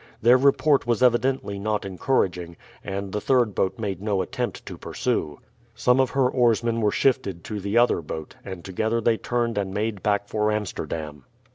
Their 0.19 0.37
report 0.37 0.87
was 0.87 1.03
evidently 1.03 1.59
not 1.59 1.85
encouraging, 1.85 2.57
and 2.83 3.11
the 3.11 3.21
third 3.21 3.53
boat 3.53 3.77
made 3.77 4.01
no 4.01 4.23
attempt 4.23 4.65
to 4.65 4.75
pursue. 4.75 5.39
Some 5.75 5.99
of 5.99 6.09
her 6.09 6.27
oarsmen 6.27 6.81
were 6.81 6.89
shifted 6.89 7.43
to 7.43 7.59
the 7.59 7.77
other 7.77 8.01
boat, 8.01 8.33
and 8.43 8.65
together 8.65 8.99
they 8.99 9.17
turned 9.17 9.59
and 9.59 9.71
made 9.71 10.01
back 10.01 10.27
for 10.27 10.51
Amsterdam. 10.51 11.25